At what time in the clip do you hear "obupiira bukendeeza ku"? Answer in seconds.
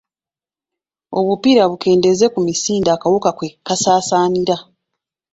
1.19-2.39